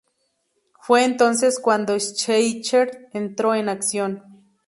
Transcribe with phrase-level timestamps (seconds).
[0.79, 4.43] Fue entonces cuando Schleicher entró en acción.